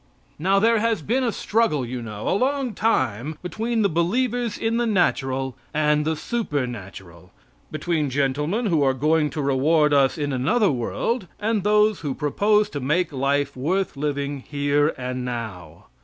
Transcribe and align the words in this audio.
Now 0.39 0.57
there 0.57 0.79
has 0.79 1.03
been 1.03 1.23
a 1.23 1.31
struggle, 1.31 1.85
you 1.85 2.01
know, 2.01 2.27
a 2.27 2.33
long 2.33 2.73
time 2.73 3.37
between 3.43 3.83
the 3.83 3.87
believers 3.87 4.57
in 4.57 4.77
the 4.77 4.87
natural 4.87 5.55
and 5.75 6.05
the 6.05 6.15
supernatural 6.15 7.31
between 7.69 8.09
gentlemen 8.09 8.65
who 8.65 8.81
are 8.81 8.95
going 8.95 9.29
to 9.29 9.43
reward 9.43 9.93
us 9.93 10.17
in 10.17 10.33
another 10.33 10.71
world 10.71 11.27
and 11.39 11.63
those 11.63 11.99
who 11.99 12.15
propose 12.15 12.67
to 12.71 12.79
make 12.79 13.13
life 13.13 13.55
worth 13.55 13.95
living 13.95 14.39
here 14.49 14.91
and 14.97 15.23
now. 15.23 15.85